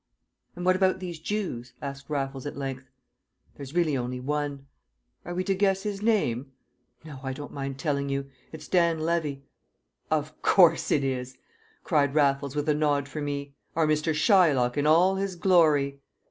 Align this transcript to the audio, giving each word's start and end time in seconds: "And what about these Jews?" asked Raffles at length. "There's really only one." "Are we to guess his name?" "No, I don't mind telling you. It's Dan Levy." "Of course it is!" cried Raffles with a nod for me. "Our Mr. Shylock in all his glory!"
"And 0.55 0.65
what 0.65 0.75
about 0.75 0.99
these 0.99 1.19
Jews?" 1.19 1.73
asked 1.79 2.09
Raffles 2.09 2.47
at 2.47 2.57
length. 2.57 2.89
"There's 3.55 3.75
really 3.75 3.95
only 3.95 4.19
one." 4.19 4.65
"Are 5.25 5.35
we 5.35 5.43
to 5.43 5.53
guess 5.53 5.83
his 5.83 6.01
name?" 6.01 6.53
"No, 7.05 7.19
I 7.21 7.33
don't 7.33 7.53
mind 7.53 7.77
telling 7.77 8.09
you. 8.09 8.27
It's 8.51 8.67
Dan 8.67 8.97
Levy." 8.99 9.43
"Of 10.09 10.41
course 10.41 10.89
it 10.89 11.03
is!" 11.03 11.37
cried 11.83 12.15
Raffles 12.15 12.55
with 12.55 12.67
a 12.67 12.73
nod 12.73 13.07
for 13.07 13.21
me. 13.21 13.53
"Our 13.75 13.85
Mr. 13.85 14.11
Shylock 14.11 14.75
in 14.75 14.87
all 14.87 15.17
his 15.17 15.35
glory!" 15.35 16.01